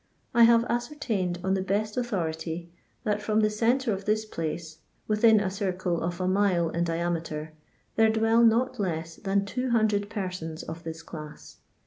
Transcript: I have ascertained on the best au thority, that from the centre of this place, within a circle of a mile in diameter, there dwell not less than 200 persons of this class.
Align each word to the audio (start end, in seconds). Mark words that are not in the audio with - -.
I 0.33 0.45
have 0.45 0.65
ascertained 0.65 1.37
on 1.43 1.53
the 1.53 1.61
best 1.61 1.95
au 1.95 2.01
thority, 2.01 2.69
that 3.03 3.21
from 3.21 3.41
the 3.41 3.51
centre 3.51 3.93
of 3.93 4.05
this 4.05 4.25
place, 4.25 4.79
within 5.07 5.39
a 5.39 5.51
circle 5.51 6.01
of 6.01 6.19
a 6.19 6.27
mile 6.27 6.69
in 6.71 6.83
diameter, 6.83 7.53
there 7.97 8.09
dwell 8.09 8.41
not 8.41 8.79
less 8.79 9.17
than 9.17 9.45
200 9.45 10.09
persons 10.09 10.63
of 10.63 10.83
this 10.83 11.03
class. 11.03 11.57